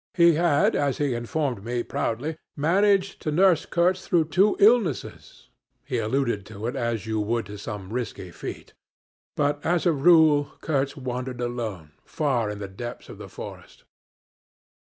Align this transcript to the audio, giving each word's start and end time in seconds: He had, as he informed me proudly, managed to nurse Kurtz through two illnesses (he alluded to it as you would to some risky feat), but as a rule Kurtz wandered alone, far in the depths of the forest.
He 0.15 0.33
had, 0.33 0.75
as 0.75 0.97
he 0.97 1.13
informed 1.13 1.63
me 1.63 1.83
proudly, 1.83 2.37
managed 2.57 3.21
to 3.21 3.31
nurse 3.31 3.67
Kurtz 3.67 4.07
through 4.07 4.29
two 4.29 4.57
illnesses 4.59 5.49
(he 5.85 5.99
alluded 5.99 6.43
to 6.47 6.65
it 6.65 6.75
as 6.75 7.05
you 7.05 7.19
would 7.19 7.45
to 7.45 7.57
some 7.59 7.93
risky 7.93 8.31
feat), 8.31 8.73
but 9.35 9.63
as 9.63 9.85
a 9.85 9.91
rule 9.93 10.53
Kurtz 10.59 10.97
wandered 10.97 11.39
alone, 11.39 11.91
far 12.03 12.49
in 12.49 12.57
the 12.57 12.67
depths 12.67 13.09
of 13.09 13.19
the 13.19 13.29
forest. 13.29 13.83